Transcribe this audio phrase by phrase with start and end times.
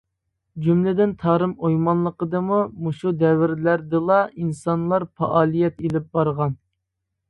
[0.67, 6.63] جۈملىدىن تارىم ئويمانلىقىدىمۇ مۇشۇ دەۋرلەردىلا ئىنسانلار پائالىيەت ئېلىپ بارغان.